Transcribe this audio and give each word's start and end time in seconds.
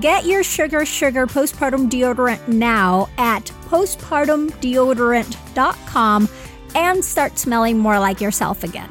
Get 0.00 0.26
your 0.26 0.42
Sugar 0.42 0.84
Sugar 0.84 1.26
postpartum 1.26 1.88
deodorant 1.88 2.48
now 2.48 3.08
at 3.16 3.44
postpartumdeodorant.com 3.66 6.28
and 6.74 7.04
start 7.04 7.38
smelling 7.38 7.78
more 7.78 7.98
like 7.98 8.20
yourself 8.20 8.62
again. 8.62 8.90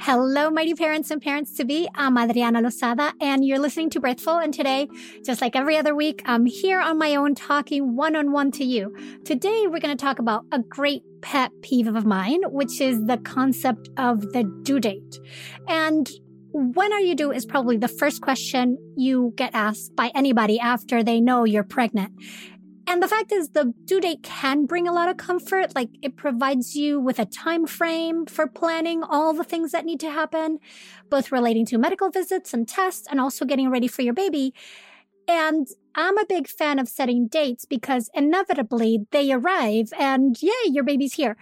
Hello, 0.00 0.50
mighty 0.50 0.74
parents 0.74 1.10
and 1.10 1.20
parents 1.20 1.54
to 1.58 1.66
be. 1.66 1.86
I'm 1.94 2.16
Adriana 2.16 2.62
Lozada, 2.62 3.12
and 3.20 3.44
you're 3.44 3.58
listening 3.58 3.90
to 3.90 4.00
Birthful. 4.00 4.38
And 4.38 4.54
today, 4.54 4.88
just 5.22 5.42
like 5.42 5.54
every 5.54 5.76
other 5.76 5.94
week, 5.94 6.22
I'm 6.24 6.46
here 6.46 6.80
on 6.80 6.98
my 6.98 7.14
own 7.14 7.34
talking 7.34 7.94
one 7.94 8.16
on 8.16 8.32
one 8.32 8.50
to 8.52 8.64
you. 8.64 8.96
Today, 9.24 9.66
we're 9.66 9.80
going 9.80 9.94
to 9.96 10.02
talk 10.02 10.18
about 10.18 10.46
a 10.50 10.60
great 10.60 11.02
pet 11.20 11.52
peeve 11.60 11.86
of 11.86 12.06
mine, 12.06 12.40
which 12.46 12.80
is 12.80 13.04
the 13.04 13.18
concept 13.18 13.90
of 13.98 14.32
the 14.32 14.44
due 14.62 14.80
date. 14.80 15.18
And 15.68 16.10
when 16.58 16.92
are 16.92 17.00
you 17.00 17.14
due 17.14 17.30
is 17.30 17.46
probably 17.46 17.76
the 17.76 17.86
first 17.86 18.20
question 18.20 18.78
you 18.96 19.32
get 19.36 19.54
asked 19.54 19.94
by 19.94 20.10
anybody 20.14 20.58
after 20.58 21.04
they 21.04 21.20
know 21.20 21.44
you're 21.44 21.62
pregnant. 21.62 22.12
And 22.88 23.00
the 23.02 23.06
fact 23.06 23.30
is 23.30 23.50
the 23.50 23.74
due 23.84 24.00
date 24.00 24.22
can 24.22 24.66
bring 24.66 24.88
a 24.88 24.92
lot 24.92 25.08
of 25.08 25.18
comfort. 25.18 25.76
Like 25.76 25.90
it 26.02 26.16
provides 26.16 26.74
you 26.74 26.98
with 26.98 27.18
a 27.18 27.26
time 27.26 27.66
frame 27.66 28.26
for 28.26 28.48
planning 28.48 29.02
all 29.04 29.34
the 29.34 29.44
things 29.44 29.72
that 29.72 29.84
need 29.84 30.00
to 30.00 30.10
happen, 30.10 30.58
both 31.10 31.30
relating 31.30 31.64
to 31.66 31.78
medical 31.78 32.10
visits 32.10 32.52
and 32.52 32.66
tests 32.66 33.06
and 33.08 33.20
also 33.20 33.44
getting 33.44 33.70
ready 33.70 33.86
for 33.86 34.02
your 34.02 34.14
baby. 34.14 34.52
And 35.28 35.68
I'm 35.94 36.18
a 36.18 36.26
big 36.26 36.48
fan 36.48 36.78
of 36.78 36.88
setting 36.88 37.28
dates 37.28 37.66
because 37.66 38.10
inevitably 38.14 39.06
they 39.12 39.30
arrive 39.30 39.92
and 39.98 40.36
yay, 40.42 40.50
your 40.64 40.84
baby's 40.84 41.14
here. 41.14 41.36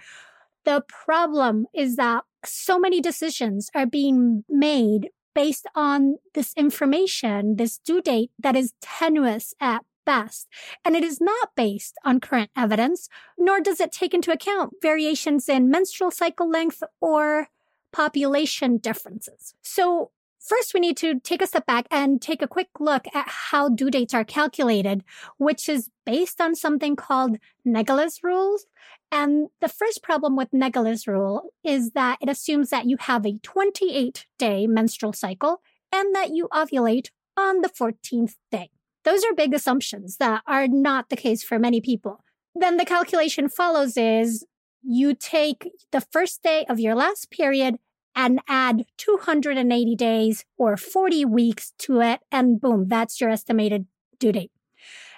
The 0.65 0.83
problem 0.87 1.65
is 1.73 1.95
that 1.95 2.25
so 2.47 2.79
many 2.79 3.01
decisions 3.01 3.69
are 3.75 3.85
being 3.85 4.43
made 4.49 5.09
based 5.35 5.67
on 5.75 6.15
this 6.33 6.53
information, 6.57 7.57
this 7.57 7.77
due 7.77 8.01
date 8.01 8.31
that 8.39 8.55
is 8.55 8.73
tenuous 8.81 9.53
at 9.59 9.85
best. 10.05 10.47
And 10.83 10.95
it 10.95 11.03
is 11.03 11.21
not 11.21 11.49
based 11.55 11.95
on 12.03 12.19
current 12.19 12.49
evidence, 12.57 13.09
nor 13.37 13.59
does 13.59 13.79
it 13.79 13.91
take 13.91 14.13
into 14.13 14.31
account 14.31 14.73
variations 14.81 15.47
in 15.47 15.69
menstrual 15.69 16.09
cycle 16.09 16.49
length 16.49 16.81
or 17.01 17.49
population 17.91 18.77
differences. 18.77 19.53
So 19.61 20.11
First, 20.47 20.73
we 20.73 20.79
need 20.79 20.95
to 20.97 21.19
take 21.19 21.41
a 21.41 21.47
step 21.47 21.65
back 21.65 21.87
and 21.91 22.21
take 22.21 22.41
a 22.41 22.47
quick 22.47 22.69
look 22.79 23.05
at 23.13 23.27
how 23.27 23.67
due 23.67 23.91
dates 23.91 24.13
are 24.13 24.23
calculated, 24.23 25.03
which 25.37 25.67
is 25.67 25.89
based 26.05 26.39
on 26.39 26.55
something 26.55 26.95
called 26.95 27.37
Naegele's 27.67 28.23
rules. 28.23 28.65
And 29.11 29.49
the 29.59 29.67
first 29.67 30.01
problem 30.01 30.37
with 30.37 30.51
Naegele's 30.51 31.05
rule 31.05 31.49
is 31.65 31.91
that 31.91 32.19
it 32.21 32.29
assumes 32.29 32.69
that 32.69 32.85
you 32.85 32.95
have 33.01 33.25
a 33.25 33.39
28 33.39 34.25
day 34.39 34.67
menstrual 34.67 35.11
cycle 35.11 35.61
and 35.91 36.15
that 36.15 36.29
you 36.29 36.47
ovulate 36.53 37.09
on 37.35 37.59
the 37.59 37.69
14th 37.69 38.35
day. 38.49 38.69
Those 39.03 39.25
are 39.25 39.33
big 39.33 39.53
assumptions 39.53 40.15
that 40.17 40.43
are 40.47 40.67
not 40.69 41.09
the 41.09 41.17
case 41.17 41.43
for 41.43 41.59
many 41.59 41.81
people. 41.81 42.23
Then 42.55 42.77
the 42.77 42.85
calculation 42.85 43.49
follows 43.49 43.97
is 43.97 44.45
you 44.81 45.13
take 45.13 45.69
the 45.91 46.01
first 46.01 46.41
day 46.41 46.65
of 46.69 46.79
your 46.79 46.95
last 46.95 47.31
period 47.31 47.79
and 48.17 48.41
add 48.49 48.83
280 48.97 49.95
days 49.95 50.43
or 50.57 50.75
40 50.75 51.23
weeks 51.25 51.71
to 51.77 52.01
it. 52.01 52.21
And 52.31 52.59
boom, 52.59 52.87
that's 52.87 53.21
your 53.21 53.29
estimated 53.29 53.85
due 54.19 54.31
date. 54.31 54.51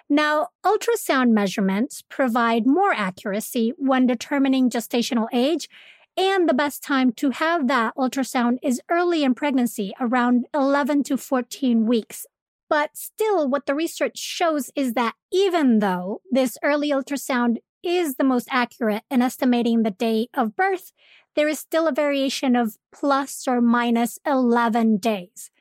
Now, 0.10 0.50
ultrasound 0.66 1.30
measurements 1.30 2.04
provide 2.10 2.66
more 2.66 2.94
accuracy 2.94 3.74
when 3.78 4.06
determining 4.06 4.70
gestational 4.70 5.28
age. 5.32 5.70
And 6.18 6.50
the 6.50 6.54
best 6.54 6.84
time 6.84 7.14
to 7.14 7.30
have 7.30 7.68
that 7.68 7.96
ultrasound 7.96 8.58
is 8.62 8.82
early 8.90 9.24
in 9.24 9.34
pregnancy, 9.36 9.94
around 10.02 10.48
11 10.54 11.04
to 11.04 11.18
14 11.18 11.86
weeks. 11.86 12.26
But 12.70 12.98
still, 12.98 13.48
what 13.48 13.66
the 13.66 13.76
research 13.76 14.18
shows 14.18 14.70
is 14.76 14.94
that 14.94 15.16
even 15.32 15.80
though 15.80 16.22
this 16.30 16.58
early 16.62 16.90
ultrasound 16.90 17.58
is 17.84 18.16
the 18.16 18.24
most 18.24 18.48
accurate 18.52 19.04
in 19.10 19.22
estimating 19.22 19.84
the 19.84 19.92
date 19.92 20.30
of 20.34 20.56
birth, 20.56 20.92
there 21.36 21.48
is 21.48 21.60
still 21.60 21.88
a 21.88 21.94
variation 21.94 22.56
of 22.56 22.78
plus 22.92 23.48
or 23.48 23.62
minus 23.62 24.20
11 24.26 24.98
days. 24.98 25.52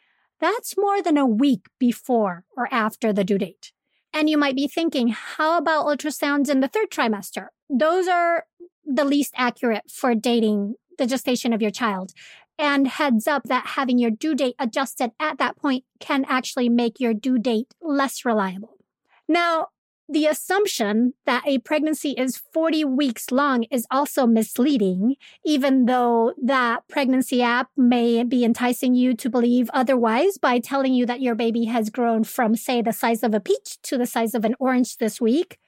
That's 0.40 0.76
more 0.76 1.02
than 1.02 1.16
a 1.16 1.26
week 1.26 1.66
before 1.78 2.44
or 2.56 2.68
after 2.72 3.12
the 3.12 3.24
due 3.24 3.38
date. 3.38 3.72
And 4.12 4.30
you 4.30 4.38
might 4.38 4.56
be 4.56 4.68
thinking, 4.68 5.08
how 5.08 5.58
about 5.58 5.86
ultrasounds 5.86 6.48
in 6.48 6.60
the 6.60 6.68
third 6.68 6.90
trimester? 6.90 7.48
Those 7.68 8.08
are 8.08 8.44
the 8.84 9.04
least 9.04 9.34
accurate 9.36 9.90
for 9.90 10.14
dating 10.14 10.74
the 10.96 11.06
gestation 11.06 11.52
of 11.52 11.62
your 11.62 11.70
child. 11.70 12.12
And 12.58 12.88
heads 12.88 13.28
up 13.28 13.44
that 13.44 13.68
having 13.68 13.98
your 13.98 14.10
due 14.10 14.34
date 14.34 14.56
adjusted 14.58 15.12
at 15.20 15.38
that 15.38 15.56
point 15.56 15.84
can 16.00 16.24
actually 16.28 16.68
make 16.68 16.98
your 16.98 17.14
due 17.14 17.38
date 17.38 17.74
less 17.80 18.24
reliable. 18.24 18.78
Now, 19.28 19.68
the 20.08 20.26
assumption 20.26 21.12
that 21.26 21.42
a 21.46 21.58
pregnancy 21.58 22.10
is 22.12 22.40
40 22.52 22.84
weeks 22.84 23.30
long 23.30 23.64
is 23.64 23.86
also 23.90 24.26
misleading, 24.26 25.16
even 25.44 25.84
though 25.84 26.32
that 26.42 26.88
pregnancy 26.88 27.42
app 27.42 27.68
may 27.76 28.24
be 28.24 28.44
enticing 28.44 28.94
you 28.94 29.14
to 29.14 29.28
believe 29.28 29.68
otherwise 29.74 30.38
by 30.38 30.60
telling 30.60 30.94
you 30.94 31.04
that 31.06 31.20
your 31.20 31.34
baby 31.34 31.66
has 31.66 31.90
grown 31.90 32.24
from, 32.24 32.56
say, 32.56 32.80
the 32.80 32.92
size 32.92 33.22
of 33.22 33.34
a 33.34 33.40
peach 33.40 33.78
to 33.82 33.98
the 33.98 34.06
size 34.06 34.34
of 34.34 34.44
an 34.44 34.54
orange 34.58 34.96
this 34.96 35.20
week. 35.20 35.58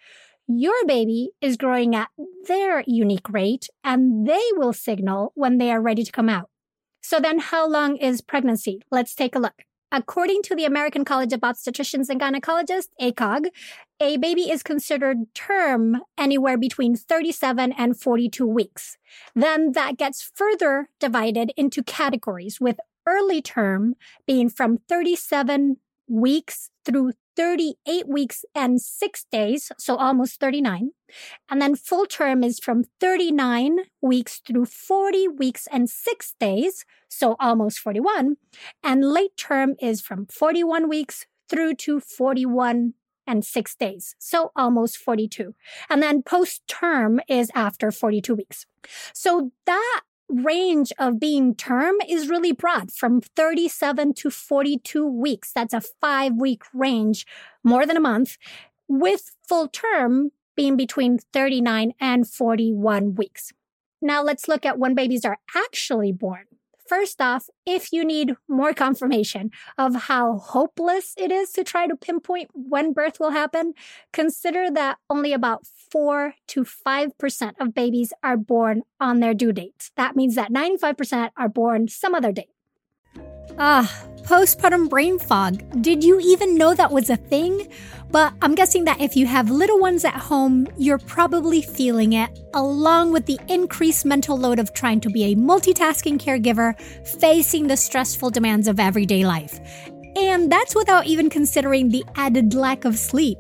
Your 0.49 0.87
baby 0.87 1.31
is 1.41 1.57
growing 1.57 1.95
at 1.95 2.09
their 2.49 2.83
unique 2.87 3.29
rate 3.29 3.69
and 3.85 4.27
they 4.27 4.45
will 4.57 4.73
signal 4.73 5.33
when 5.35 5.59
they 5.59 5.71
are 5.71 5.83
ready 5.83 6.03
to 6.03 6.13
come 6.13 6.29
out. 6.29 6.49
So 7.03 7.21
then 7.21 7.39
how 7.39 7.69
long 7.69 7.97
is 7.97 8.21
pregnancy? 8.21 8.83
Let's 8.91 9.15
take 9.15 9.35
a 9.35 9.39
look. 9.39 9.65
According 9.93 10.43
to 10.45 10.55
the 10.55 10.65
American 10.65 11.05
College 11.05 11.33
of 11.33 11.41
Obstetricians 11.41 12.09
and 12.09 12.21
Gynecologists, 12.21 12.91
ACOG, 13.01 13.49
a 13.99 14.17
baby 14.19 14.51
is 14.51 14.63
considered 14.63 15.35
term 15.35 16.03
anywhere 16.17 16.57
between 16.57 16.95
37 16.95 17.73
and 17.73 18.01
42 18.01 18.47
weeks. 18.47 18.97
Then 19.35 19.73
that 19.73 19.97
gets 19.97 20.23
further 20.23 20.89
divided 21.01 21.53
into 21.57 21.83
categories 21.83 22.61
with 22.61 22.79
early 23.05 23.43
term 23.43 23.97
being 24.27 24.49
from 24.49 24.79
37 24.89 25.79
weeks 26.09 26.71
through 26.85 27.13
38 27.37 28.09
weeks 28.09 28.45
and 28.55 28.81
six 28.81 29.25
days, 29.31 29.73
so 29.79 29.97
almost 29.97 30.41
39. 30.41 30.91
And 31.49 31.63
then 31.63 31.75
full 31.75 32.07
term 32.07 32.45
is 32.45 32.59
from 32.59 32.85
39 33.01 33.79
weeks 34.01 34.41
through 34.47 34.67
40 34.67 35.29
weeks 35.29 35.67
and 35.71 35.89
six 35.89 36.35
days, 36.39 36.85
so 37.09 37.37
almost 37.41 37.79
41. 37.79 38.37
And 38.83 39.05
late 39.05 39.37
term 39.37 39.75
is 39.81 40.01
from 40.01 40.27
41 40.27 40.89
weeks 40.89 41.27
through 41.49 41.75
to 41.75 42.01
41 42.01 42.95
and 43.27 43.45
six 43.45 43.77
days, 43.77 44.17
so 44.19 44.51
almost 44.57 44.97
42. 44.97 45.55
And 45.89 46.03
then 46.03 46.23
post 46.23 46.63
term 46.67 47.21
is 47.29 47.51
after 47.55 47.91
42 47.91 48.35
weeks. 48.35 48.67
So 49.15 49.53
that 49.67 50.01
range 50.31 50.93
of 50.99 51.21
being 51.21 51.55
term 51.55 51.97
is 52.09 52.29
really 52.29 52.53
broad 52.53 52.93
from 52.93 53.21
37 53.21 54.15
to 54.15 54.31
42 54.31 55.07
weeks. 55.07 55.53
That's 55.53 55.75
a 55.75 55.81
five 55.81 56.35
week 56.35 56.63
range, 56.73 57.27
more 57.65 57.87
than 57.87 57.97
a 57.97 58.01
month, 58.01 58.39
with 58.89 59.37
full 59.47 59.69
term 59.69 60.31
being 60.57 60.77
between 60.77 61.19
39 61.33 61.93
and 62.01 62.29
41 62.29 63.15
weeks. 63.15 63.53
Now 64.03 64.23
let's 64.23 64.49
look 64.49 64.65
at 64.65 64.79
when 64.79 64.95
babies 64.95 65.25
are 65.25 65.39
actually 65.55 66.13
born. 66.13 66.45
First 66.91 67.21
off, 67.21 67.49
if 67.65 67.93
you 67.93 68.05
need 68.05 68.35
more 68.49 68.75
confirmation 68.75 69.53
of 69.79 70.11
how 70.11 70.39
hopeless 70.39 71.15
it 71.17 71.31
is 71.31 71.53
to 71.53 71.63
try 71.63 71.87
to 71.87 71.95
pinpoint 71.95 72.51
when 72.53 72.93
birth 72.93 73.21
will 73.21 73.31
happen, 73.31 73.75
consider 74.13 74.69
that 74.73 74.99
only 75.09 75.33
about 75.33 75.69
4 75.93 76.35
to 76.49 76.65
5% 76.65 77.53
of 77.61 77.75
babies 77.75 78.13
are 78.25 78.37
born 78.37 78.83
on 78.99 79.21
their 79.21 79.35
due 79.35 79.53
dates. 79.53 79.93
That 79.95 80.17
means 80.17 80.35
that 80.35 80.51
95% 80.51 81.31
are 81.37 81.49
born 81.49 81.87
some 81.87 82.13
other 82.13 82.33
date. 82.33 82.51
Ah, 83.57 83.87
postpartum 84.23 84.89
brain 84.89 85.21
fog. 85.21 85.63
Did 85.81 86.03
you 86.03 86.19
even 86.19 86.59
know 86.59 86.75
that 86.75 86.91
was 86.91 87.09
a 87.09 87.17
thing? 87.17 87.69
But 88.11 88.35
I'm 88.43 88.57
guessing 88.57 88.85
that 88.85 89.01
if 89.01 89.17
you 89.17 89.27
have 89.27 89.51
little 89.51 89.79
ones 89.79 90.05
at 90.05 90.15
home, 90.15 90.67
you're 90.77 90.99
probably 90.99 91.63
feeling 91.63 92.15
it, 92.15 92.41
along 92.55 93.13
with 93.13 93.27
the 93.27 93.39
increased 93.49 94.05
mental 94.05 94.37
load 94.37 94.59
of 94.59 94.73
trying 94.73 95.01
to 95.03 95.11
be 95.11 95.33
a 95.33 95.37
multitasking 95.37 96.19
caregiver, 96.19 96.79
facing 97.07 97.69
the 97.69 97.77
stressful 97.77 98.31
demands 98.31 98.67
of 98.67 98.81
everyday 98.81 99.25
life. 99.25 99.61
And 100.17 100.51
that's 100.51 100.75
without 100.75 101.07
even 101.07 101.31
considering 101.31 101.89
the 101.89 102.05
added 102.17 102.53
lack 102.55 102.85
of 102.85 102.99
sleep. 102.99 103.39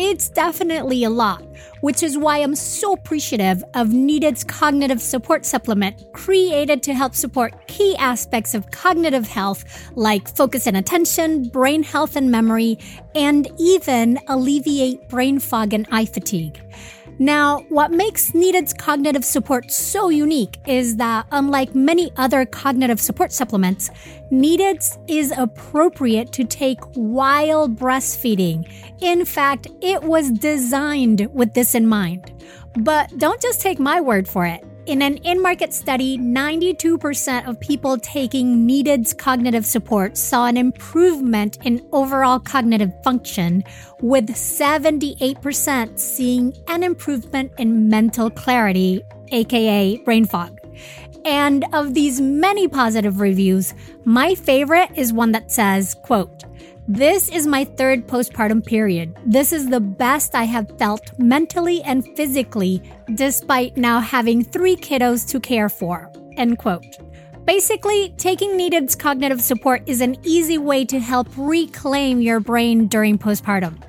It's 0.00 0.28
definitely 0.28 1.02
a 1.02 1.10
lot, 1.10 1.42
which 1.80 2.04
is 2.04 2.16
why 2.16 2.38
I'm 2.38 2.54
so 2.54 2.92
appreciative 2.92 3.64
of 3.74 3.92
Needed's 3.92 4.44
cognitive 4.44 5.02
support 5.02 5.44
supplement 5.44 6.12
created 6.12 6.84
to 6.84 6.94
help 6.94 7.16
support 7.16 7.66
key 7.66 7.96
aspects 7.96 8.54
of 8.54 8.70
cognitive 8.70 9.26
health 9.26 9.64
like 9.96 10.28
focus 10.36 10.68
and 10.68 10.76
attention, 10.76 11.48
brain 11.48 11.82
health 11.82 12.14
and 12.14 12.30
memory, 12.30 12.78
and 13.16 13.48
even 13.58 14.20
alleviate 14.28 15.08
brain 15.08 15.40
fog 15.40 15.72
and 15.74 15.88
eye 15.90 16.06
fatigue. 16.06 16.62
Now, 17.20 17.64
what 17.68 17.90
makes 17.90 18.32
Needed's 18.32 18.72
cognitive 18.72 19.24
support 19.24 19.72
so 19.72 20.08
unique 20.08 20.58
is 20.66 20.96
that, 20.96 21.26
unlike 21.32 21.74
many 21.74 22.12
other 22.16 22.46
cognitive 22.46 23.00
support 23.00 23.32
supplements, 23.32 23.90
Needed's 24.30 24.98
is 25.08 25.32
appropriate 25.36 26.32
to 26.34 26.44
take 26.44 26.78
while 26.94 27.68
breastfeeding. 27.68 28.70
In 29.00 29.24
fact, 29.24 29.66
it 29.82 30.02
was 30.02 30.30
designed 30.30 31.28
with 31.34 31.54
this 31.54 31.74
in 31.74 31.88
mind. 31.88 32.32
But 32.78 33.18
don't 33.18 33.42
just 33.42 33.60
take 33.60 33.80
my 33.80 34.00
word 34.00 34.28
for 34.28 34.46
it. 34.46 34.64
In 34.88 35.02
an 35.02 35.18
in 35.18 35.42
market 35.42 35.74
study, 35.74 36.16
92% 36.16 37.46
of 37.46 37.60
people 37.60 37.98
taking 37.98 38.64
Needed's 38.64 39.12
cognitive 39.12 39.66
support 39.66 40.16
saw 40.16 40.46
an 40.46 40.56
improvement 40.56 41.58
in 41.62 41.86
overall 41.92 42.40
cognitive 42.40 42.94
function, 43.04 43.64
with 44.00 44.30
78% 44.30 45.98
seeing 45.98 46.54
an 46.68 46.82
improvement 46.82 47.52
in 47.58 47.90
mental 47.90 48.30
clarity, 48.30 49.02
aka 49.30 49.98
brain 50.06 50.24
fog. 50.24 50.58
And 51.26 51.66
of 51.74 51.92
these 51.92 52.18
many 52.18 52.66
positive 52.66 53.20
reviews, 53.20 53.74
my 54.06 54.34
favorite 54.34 54.88
is 54.96 55.12
one 55.12 55.32
that 55.32 55.52
says, 55.52 55.96
quote, 56.02 56.44
this 56.88 57.28
is 57.28 57.46
my 57.46 57.64
third 57.64 58.08
postpartum 58.08 58.64
period. 58.64 59.14
This 59.26 59.52
is 59.52 59.68
the 59.68 59.78
best 59.78 60.34
I 60.34 60.44
have 60.44 60.78
felt 60.78 61.02
mentally 61.18 61.82
and 61.82 62.02
physically, 62.16 62.82
despite 63.14 63.76
now 63.76 64.00
having 64.00 64.42
three 64.42 64.74
kiddos 64.74 65.28
to 65.28 65.38
care 65.38 65.68
for. 65.68 66.10
End 66.38 66.56
quote. 66.56 66.86
Basically, 67.44 68.14
taking 68.16 68.56
Needed's 68.56 68.96
cognitive 68.96 69.42
support 69.42 69.82
is 69.86 70.00
an 70.00 70.16
easy 70.22 70.56
way 70.56 70.86
to 70.86 70.98
help 70.98 71.28
reclaim 71.36 72.22
your 72.22 72.40
brain 72.40 72.86
during 72.86 73.18
postpartum. 73.18 73.82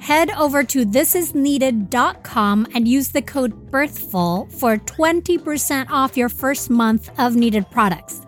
Head 0.00 0.30
over 0.30 0.64
to 0.64 0.86
thisisneeded.com 0.86 2.66
and 2.74 2.88
use 2.88 3.08
the 3.08 3.20
code 3.20 3.70
BIRTHFUL 3.70 4.52
for 4.58 4.78
20% 4.78 5.90
off 5.90 6.16
your 6.16 6.30
first 6.30 6.70
month 6.70 7.10
of 7.18 7.36
Needed 7.36 7.70
products. 7.70 8.22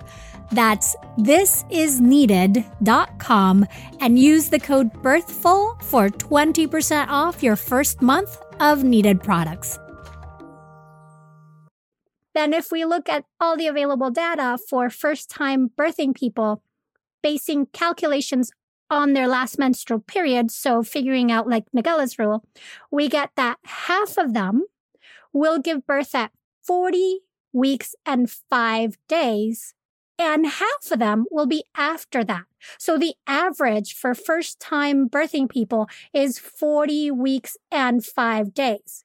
That's 0.52 0.96
thisisneeded.com 1.18 3.66
and 4.00 4.18
use 4.18 4.48
the 4.48 4.58
code 4.58 4.90
BIRTHFUL 5.02 5.82
for 5.82 6.08
20% 6.08 7.08
off 7.08 7.42
your 7.42 7.56
first 7.56 8.00
month 8.02 8.38
of 8.58 8.84
needed 8.84 9.22
products. 9.22 9.78
Then, 12.34 12.52
if 12.52 12.70
we 12.70 12.84
look 12.84 13.08
at 13.08 13.24
all 13.40 13.56
the 13.56 13.66
available 13.66 14.10
data 14.10 14.58
for 14.68 14.90
first 14.90 15.30
time 15.30 15.70
birthing 15.76 16.14
people, 16.14 16.62
basing 17.22 17.66
calculations 17.72 18.52
on 18.88 19.12
their 19.12 19.28
last 19.28 19.58
menstrual 19.58 20.00
period, 20.00 20.50
so 20.50 20.82
figuring 20.82 21.30
out 21.30 21.48
like 21.48 21.64
Naegele's 21.76 22.18
rule, 22.18 22.44
we 22.90 23.08
get 23.08 23.30
that 23.36 23.58
half 23.64 24.16
of 24.16 24.34
them 24.34 24.64
will 25.32 25.58
give 25.58 25.86
birth 25.86 26.14
at 26.14 26.32
40 26.62 27.20
weeks 27.52 27.94
and 28.06 28.30
five 28.30 28.96
days 29.08 29.74
and 30.20 30.46
half 30.46 30.92
of 30.92 30.98
them 30.98 31.24
will 31.30 31.46
be 31.46 31.64
after 31.74 32.22
that. 32.22 32.44
So 32.78 32.98
the 32.98 33.14
average 33.26 33.94
for 33.94 34.14
first 34.14 34.60
time 34.60 35.08
birthing 35.08 35.48
people 35.48 35.88
is 36.12 36.38
40 36.38 37.10
weeks 37.10 37.56
and 37.72 38.04
five 38.04 38.52
days. 38.52 39.04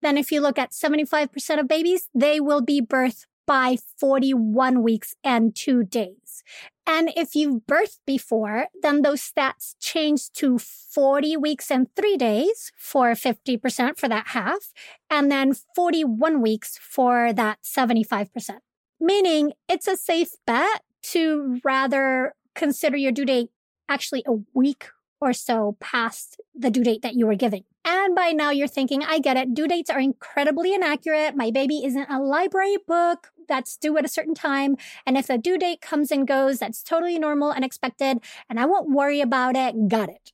Then 0.00 0.16
if 0.16 0.32
you 0.32 0.40
look 0.40 0.58
at 0.58 0.72
75% 0.72 1.60
of 1.60 1.68
babies, 1.68 2.08
they 2.14 2.40
will 2.40 2.62
be 2.62 2.80
birthed 2.80 3.26
by 3.46 3.76
41 4.00 4.82
weeks 4.82 5.14
and 5.22 5.54
two 5.54 5.84
days. 5.84 6.42
And 6.86 7.10
if 7.14 7.34
you've 7.34 7.66
birthed 7.66 8.00
before, 8.06 8.68
then 8.80 9.02
those 9.02 9.20
stats 9.20 9.74
change 9.80 10.32
to 10.32 10.58
40 10.58 11.36
weeks 11.36 11.70
and 11.70 11.88
three 11.94 12.16
days 12.16 12.72
for 12.74 13.12
50% 13.12 13.98
for 13.98 14.08
that 14.08 14.28
half, 14.28 14.72
and 15.10 15.30
then 15.30 15.52
41 15.74 16.40
weeks 16.40 16.78
for 16.78 17.34
that 17.34 17.58
75% 17.62 18.60
meaning 19.04 19.52
it's 19.68 19.86
a 19.86 19.96
safe 19.96 20.30
bet 20.46 20.82
to 21.02 21.60
rather 21.62 22.34
consider 22.54 22.96
your 22.96 23.12
due 23.12 23.26
date 23.26 23.50
actually 23.88 24.24
a 24.26 24.36
week 24.54 24.88
or 25.20 25.32
so 25.32 25.76
past 25.80 26.40
the 26.54 26.70
due 26.70 26.84
date 26.84 27.02
that 27.02 27.14
you 27.14 27.26
were 27.26 27.34
giving. 27.34 27.64
And 27.84 28.14
by 28.14 28.30
now 28.30 28.50
you're 28.50 28.66
thinking, 28.66 29.02
I 29.02 29.18
get 29.18 29.36
it. 29.36 29.54
Due 29.54 29.68
dates 29.68 29.90
are 29.90 30.00
incredibly 30.00 30.72
inaccurate. 30.74 31.36
My 31.36 31.50
baby 31.50 31.84
isn't 31.84 32.10
a 32.10 32.20
library 32.20 32.78
book 32.86 33.30
that's 33.46 33.76
due 33.76 33.96
at 33.98 34.04
a 34.04 34.08
certain 34.08 34.34
time. 34.34 34.76
And 35.06 35.18
if 35.18 35.26
the 35.26 35.36
due 35.36 35.58
date 35.58 35.82
comes 35.82 36.10
and 36.10 36.26
goes, 36.26 36.58
that's 36.58 36.82
totally 36.82 37.18
normal 37.18 37.50
and 37.50 37.64
expected. 37.64 38.18
And 38.48 38.58
I 38.58 38.64
won't 38.64 38.90
worry 38.90 39.20
about 39.20 39.54
it. 39.54 39.88
Got 39.88 40.08
it. 40.08 40.32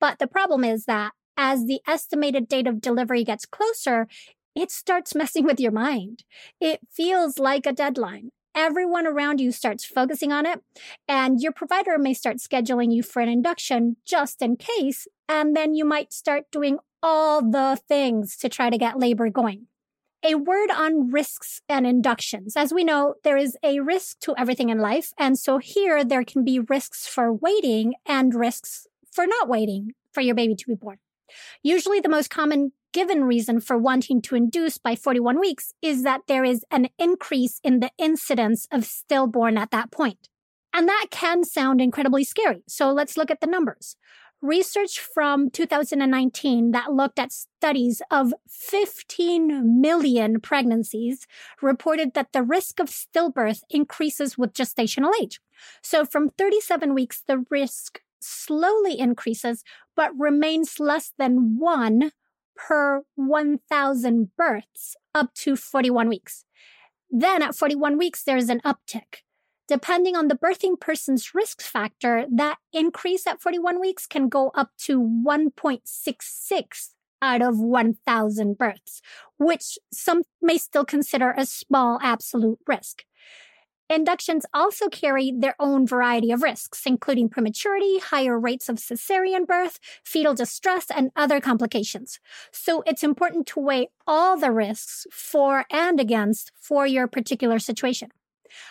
But 0.00 0.18
the 0.18 0.26
problem 0.26 0.64
is 0.64 0.86
that 0.86 1.12
as 1.36 1.66
the 1.66 1.80
estimated 1.86 2.48
date 2.48 2.66
of 2.66 2.80
delivery 2.80 3.24
gets 3.24 3.46
closer, 3.46 4.08
it 4.54 4.70
starts 4.70 5.14
messing 5.14 5.44
with 5.44 5.60
your 5.60 5.72
mind. 5.72 6.24
It 6.60 6.80
feels 6.90 7.38
like 7.38 7.66
a 7.66 7.72
deadline. 7.72 8.30
Everyone 8.54 9.06
around 9.06 9.40
you 9.40 9.50
starts 9.50 9.84
focusing 9.84 10.30
on 10.32 10.46
it, 10.46 10.62
and 11.08 11.40
your 11.40 11.52
provider 11.52 11.98
may 11.98 12.14
start 12.14 12.36
scheduling 12.36 12.94
you 12.94 13.02
for 13.02 13.20
an 13.20 13.28
induction 13.28 13.96
just 14.06 14.40
in 14.40 14.56
case, 14.56 15.08
and 15.28 15.56
then 15.56 15.74
you 15.74 15.84
might 15.84 16.12
start 16.12 16.44
doing 16.52 16.78
all 17.02 17.42
the 17.42 17.78
things 17.88 18.36
to 18.36 18.48
try 18.48 18.70
to 18.70 18.78
get 18.78 18.98
labor 18.98 19.28
going. 19.28 19.66
A 20.22 20.36
word 20.36 20.70
on 20.70 21.10
risks 21.10 21.60
and 21.68 21.86
inductions. 21.86 22.56
As 22.56 22.72
we 22.72 22.82
know, 22.82 23.14
there 23.24 23.36
is 23.36 23.58
a 23.62 23.80
risk 23.80 24.20
to 24.20 24.34
everything 24.38 24.70
in 24.70 24.78
life. 24.78 25.12
And 25.18 25.38
so 25.38 25.58
here 25.58 26.02
there 26.02 26.24
can 26.24 26.44
be 26.44 26.58
risks 26.58 27.06
for 27.06 27.30
waiting 27.30 27.92
and 28.06 28.34
risks 28.34 28.86
for 29.12 29.26
not 29.26 29.50
waiting 29.50 29.92
for 30.12 30.22
your 30.22 30.34
baby 30.34 30.54
to 30.54 30.66
be 30.66 30.76
born. 30.76 30.96
Usually 31.62 32.00
the 32.00 32.08
most 32.08 32.30
common 32.30 32.72
given 32.94 33.24
reason 33.24 33.60
for 33.60 33.76
wanting 33.76 34.22
to 34.22 34.36
induce 34.36 34.78
by 34.78 34.94
41 34.94 35.38
weeks 35.38 35.74
is 35.82 36.04
that 36.04 36.22
there 36.28 36.44
is 36.44 36.64
an 36.70 36.88
increase 36.98 37.60
in 37.62 37.80
the 37.80 37.90
incidence 37.98 38.66
of 38.72 38.86
stillborn 38.86 39.58
at 39.58 39.72
that 39.72 39.90
point. 39.90 40.28
And 40.72 40.88
that 40.88 41.08
can 41.10 41.44
sound 41.44 41.80
incredibly 41.80 42.24
scary. 42.24 42.62
So 42.66 42.92
let's 42.92 43.16
look 43.16 43.30
at 43.30 43.40
the 43.40 43.48
numbers. 43.48 43.96
Research 44.40 45.00
from 45.00 45.50
2019 45.50 46.70
that 46.70 46.92
looked 46.92 47.18
at 47.18 47.32
studies 47.32 48.00
of 48.10 48.32
15 48.48 49.80
million 49.80 50.40
pregnancies 50.40 51.26
reported 51.60 52.14
that 52.14 52.32
the 52.32 52.42
risk 52.42 52.78
of 52.78 52.88
stillbirth 52.88 53.62
increases 53.70 54.38
with 54.38 54.52
gestational 54.52 55.12
age. 55.20 55.40
So 55.82 56.04
from 56.04 56.30
37 56.30 56.94
weeks, 56.94 57.22
the 57.26 57.44
risk 57.50 58.02
slowly 58.20 58.98
increases, 58.98 59.64
but 59.96 60.12
remains 60.16 60.78
less 60.78 61.12
than 61.18 61.58
one 61.58 62.12
per 62.56 63.02
1,000 63.16 64.30
births 64.36 64.96
up 65.14 65.34
to 65.34 65.56
41 65.56 66.08
weeks. 66.08 66.44
Then 67.10 67.42
at 67.42 67.54
41 67.54 67.98
weeks, 67.98 68.22
there's 68.22 68.48
an 68.48 68.60
uptick. 68.64 69.22
Depending 69.66 70.14
on 70.14 70.28
the 70.28 70.34
birthing 70.34 70.78
person's 70.78 71.34
risk 71.34 71.62
factor, 71.62 72.26
that 72.30 72.58
increase 72.72 73.26
at 73.26 73.40
41 73.40 73.80
weeks 73.80 74.06
can 74.06 74.28
go 74.28 74.50
up 74.54 74.70
to 74.80 75.00
1.66 75.00 76.90
out 77.22 77.40
of 77.40 77.58
1,000 77.58 78.58
births, 78.58 79.00
which 79.38 79.78
some 79.90 80.22
may 80.42 80.58
still 80.58 80.84
consider 80.84 81.30
a 81.30 81.46
small 81.46 81.98
absolute 82.02 82.58
risk. 82.66 83.04
Inductions 83.90 84.46
also 84.54 84.88
carry 84.88 85.30
their 85.36 85.54
own 85.60 85.86
variety 85.86 86.30
of 86.32 86.42
risks, 86.42 86.82
including 86.86 87.28
prematurity, 87.28 87.98
higher 87.98 88.40
rates 88.40 88.68
of 88.68 88.76
cesarean 88.76 89.46
birth, 89.46 89.78
fetal 90.02 90.34
distress, 90.34 90.86
and 90.94 91.10
other 91.14 91.40
complications. 91.40 92.18
So 92.50 92.82
it's 92.86 93.02
important 93.02 93.46
to 93.48 93.60
weigh 93.60 93.88
all 94.06 94.38
the 94.38 94.50
risks 94.50 95.06
for 95.12 95.66
and 95.70 96.00
against 96.00 96.50
for 96.58 96.86
your 96.86 97.06
particular 97.06 97.58
situation. 97.58 98.10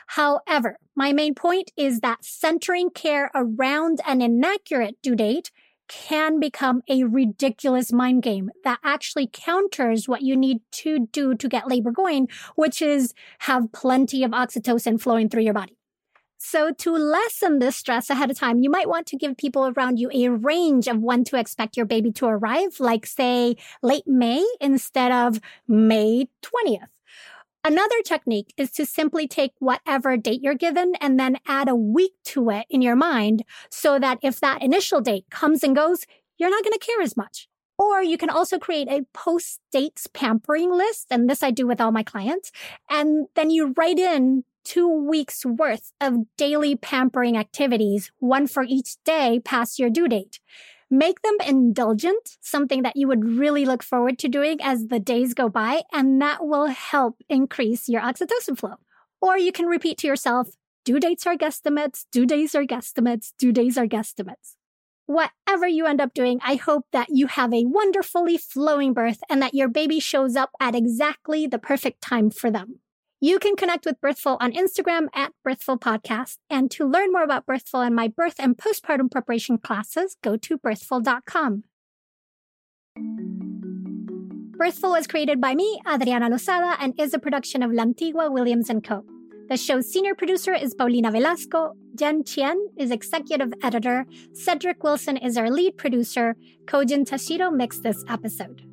However, 0.08 0.78
my 0.96 1.14
main 1.14 1.36
point 1.36 1.72
is 1.78 2.00
that 2.00 2.24
centering 2.24 2.90
care 2.90 3.30
around 3.36 4.02
an 4.08 4.22
inaccurate 4.22 4.96
due 5.02 5.16
date 5.16 5.52
can 5.94 6.40
become 6.40 6.82
a 6.90 7.04
ridiculous 7.04 7.94
mind 7.94 8.24
game 8.24 8.50
that 8.64 8.80
actually 8.84 9.30
counters 9.32 10.08
what 10.08 10.24
you 10.24 10.36
need 10.36 10.60
to 10.72 11.08
do 11.12 11.36
to 11.36 11.48
get 11.48 11.68
labor 11.68 11.92
going, 11.92 12.28
which 12.56 12.82
is 12.82 13.14
have 13.40 13.72
plenty 13.72 14.24
of 14.24 14.32
oxytocin 14.32 15.00
flowing 15.00 15.30
through 15.30 15.44
your 15.44 15.54
body. 15.54 15.78
So 16.40 16.72
to 16.72 16.92
lessen 16.92 17.60
this 17.60 17.78
stress 17.78 18.10
ahead 18.10 18.30
of 18.30 18.38
time, 18.38 18.60
you 18.60 18.70
might 18.70 18.90
want 18.90 19.08
to 19.08 19.18
give 19.18 19.38
people 19.38 19.68
around 19.68 19.98
you 19.98 20.10
a 20.14 20.30
range 20.30 20.88
of 20.88 21.00
when 21.00 21.24
to 21.26 21.38
expect 21.38 21.78
your 21.78 21.86
baby 21.86 22.12
to 22.14 22.26
arrive, 22.26 22.80
like 22.80 23.06
say 23.06 23.56
late 23.82 24.08
May 24.08 24.46
instead 24.60 25.12
of 25.12 25.40
May 25.68 26.28
20th. 26.42 26.93
Another 27.66 28.02
technique 28.04 28.54
is 28.58 28.72
to 28.72 28.86
simply 28.86 29.26
take 29.26 29.54
whatever 29.60 30.18
date 30.18 30.42
you're 30.44 30.54
given 30.54 30.96
and 31.00 31.18
then 31.18 31.38
add 31.48 31.70
a 31.70 31.76
week 31.76 32.12
to 32.26 32.50
it 32.50 32.66
in 32.70 32.82
your 32.82 32.98
mind 32.98 33.46
so 33.70 33.98
that 34.00 34.20
if 34.22 34.42
that 34.42 34.62
initial 34.62 35.00
date 35.00 35.26
comes 35.30 35.64
and 35.64 35.74
goes, 35.74 36.06
you're 36.38 36.50
not 36.50 36.64
going 36.64 36.74
to 36.74 36.86
care 36.86 37.02
as 37.02 37.16
much. 37.16 37.48
Or 37.78 38.04
you 38.04 38.18
can 38.18 38.30
also 38.30 38.60
create 38.60 38.90
a 38.90 39.06
post 39.14 39.62
dates 39.72 40.08
pampering 40.08 40.74
list. 40.74 41.08
And 41.10 41.30
this 41.30 41.42
I 41.42 41.52
do 41.52 41.66
with 41.66 41.80
all 41.80 41.94
my 41.94 42.04
clients. 42.04 42.52
And 42.90 43.28
then 43.36 43.50
you 43.50 43.74
write 43.78 43.98
in 43.98 44.44
two 44.66 44.88
weeks 44.88 45.46
worth 45.46 45.94
of 46.02 46.16
daily 46.38 46.76
pampering 46.76 47.38
activities, 47.38 48.12
one 48.20 48.48
for 48.48 48.64
each 48.64 48.98
day 49.06 49.40
past 49.44 49.80
your 49.80 49.90
due 49.90 50.08
date. 50.08 50.40
Make 50.94 51.24
them 51.24 51.38
indulgent, 51.44 52.38
something 52.40 52.84
that 52.84 52.96
you 52.96 53.08
would 53.08 53.26
really 53.26 53.66
look 53.66 53.82
forward 53.82 54.20
to 54.20 54.28
doing 54.28 54.60
as 54.62 54.90
the 54.90 55.00
days 55.00 55.34
go 55.34 55.50
by, 55.50 55.82
and 55.92 56.22
that 56.22 56.46
will 56.46 56.68
help 56.68 57.16
increase 57.28 57.90
your 57.90 58.00
oxytocin 58.00 58.56
flow. 58.56 58.76
Or 59.20 59.36
you 59.36 59.52
can 59.52 59.66
repeat 59.66 59.98
to 59.98 60.08
yourself, 60.08 60.50
due 60.86 61.00
dates 61.00 61.26
are 61.26 61.36
guesstimates, 61.36 62.06
due 62.12 62.28
days 62.28 62.54
are 62.54 62.64
guesstimates, 62.64 63.34
due 63.40 63.52
days 63.52 63.76
are 63.76 63.88
guesstimates. 63.88 64.54
Whatever 65.08 65.68
you 65.68 65.88
end 65.88 66.00
up 66.00 66.14
doing, 66.14 66.40
I 66.44 66.58
hope 66.58 66.86
that 66.92 67.08
you 67.10 67.26
have 67.26 67.52
a 67.52 67.66
wonderfully 67.66 68.38
flowing 68.38 68.94
birth 68.94 69.22
and 69.32 69.42
that 69.42 69.56
your 69.56 69.70
baby 69.70 70.00
shows 70.00 70.36
up 70.36 70.52
at 70.60 70.76
exactly 70.76 71.48
the 71.48 71.58
perfect 71.58 72.02
time 72.02 72.30
for 72.30 72.52
them. 72.52 72.82
You 73.24 73.40
can 73.40 73.56
connect 73.56 73.86
with 73.86 74.02
Birthful 74.02 74.36
on 74.42 74.52
Instagram 74.52 75.08
at 75.16 75.32
Birthful 75.46 75.80
Podcast. 75.80 76.40
And 76.50 76.70
to 76.72 76.86
learn 76.86 77.14
more 77.14 77.24
about 77.24 77.46
Birthful 77.46 77.80
and 77.80 77.96
my 77.96 78.10
birth 78.10 78.36
and 78.38 78.58
postpartum 78.58 79.10
preparation 79.10 79.60
classes, 79.60 80.18
go 80.22 80.36
to 80.36 80.58
birthful.com. 80.58 81.64
Birthful 84.58 84.92
was 84.92 85.08
created 85.08 85.40
by 85.40 85.56
me, 85.56 85.80
Adriana 85.90 86.30
Lozada, 86.32 86.76
and 86.82 87.00
is 87.00 87.14
a 87.14 87.18
production 87.18 87.64
of 87.64 87.72
Lantigua 87.72 88.30
Williams 88.30 88.70
& 88.78 88.84
Co. 88.84 89.06
The 89.48 89.56
show's 89.56 89.90
senior 89.90 90.16
producer 90.16 90.54
is 90.54 90.74
Paulina 90.74 91.10
Velasco. 91.10 91.76
Jen 91.96 92.26
Chien 92.26 92.58
is 92.78 92.92
executive 92.92 93.54
editor. 93.64 94.06
Cedric 94.34 94.84
Wilson 94.84 95.16
is 95.16 95.38
our 95.38 95.50
lead 95.50 95.78
producer. 95.78 96.36
Kojin 96.66 97.06
Tashiro 97.06 97.56
mixed 97.56 97.84
this 97.84 98.04
episode. 98.10 98.73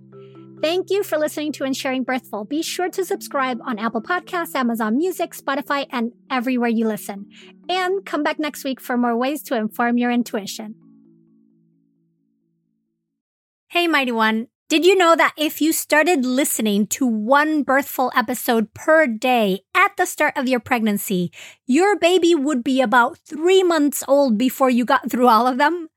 Thank 0.63 0.91
you 0.91 1.03
for 1.03 1.17
listening 1.17 1.53
to 1.53 1.65
and 1.65 1.75
sharing 1.75 2.05
Birthful. 2.05 2.45
Be 2.45 2.63
sure 2.63 2.91
to 2.91 3.03
subscribe 3.03 3.61
on 3.65 3.79
Apple 3.79 4.03
Podcasts, 4.03 4.55
Amazon 4.55 4.99
Music, 4.99 5.33
Spotify, 5.33 5.87
and 5.91 6.13
everywhere 6.31 6.69
you 6.69 6.87
listen. 6.87 7.31
And 7.69 8.05
come 8.05 8.23
back 8.23 8.39
next 8.39 8.63
week 8.63 8.79
for 8.79 8.99
more 8.99 9.17
ways 9.17 9.43
to 9.45 9.57
inform 9.57 9.97
your 9.97 10.11
intuition. 10.11 10.75
Hey, 13.69 13.89
Mighty 13.89 14.13
One. 14.13 14.49
Did 14.69 14.85
you 14.85 14.95
know 14.95 15.17
that 15.17 15.33
if 15.37 15.61
you 15.63 15.73
started 15.73 16.25
listening 16.27 16.87
to 16.89 17.07
one 17.07 17.63
birthful 17.63 18.13
episode 18.15 18.75
per 18.75 19.07
day 19.07 19.63
at 19.75 19.97
the 19.97 20.05
start 20.05 20.37
of 20.37 20.47
your 20.47 20.61
pregnancy, 20.61 21.33
your 21.67 21.99
baby 21.99 22.35
would 22.35 22.63
be 22.63 22.81
about 22.81 23.19
three 23.27 23.63
months 23.63 24.05
old 24.07 24.37
before 24.37 24.71
you 24.71 24.85
got 24.85 25.11
through 25.11 25.27
all 25.27 25.47
of 25.47 25.59
them? 25.59 25.89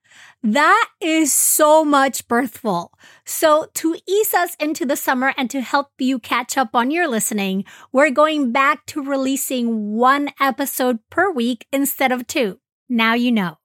That 0.44 0.90
is 1.00 1.32
so 1.32 1.86
much 1.86 2.28
birthful. 2.28 2.92
So 3.26 3.68
to 3.76 3.96
ease 4.06 4.34
us 4.34 4.56
into 4.60 4.86
the 4.86 4.98
summer 4.98 5.34
and 5.38 5.50
to 5.50 5.62
help 5.62 5.92
you 6.00 6.20
catch 6.20 6.58
up 6.58 6.76
on 6.76 6.92
your 6.92 7.08
listening, 7.08 7.64
we're 7.94 8.12
going 8.12 8.52
back 8.52 8.86
to 8.88 9.02
releasing 9.02 9.94
one 9.94 10.32
episode 10.42 11.00
per 11.10 11.32
week 11.32 11.66
instead 11.72 12.12
of 12.12 12.28
two. 12.28 12.60
Now 12.90 13.14
you 13.14 13.32
know. 13.32 13.58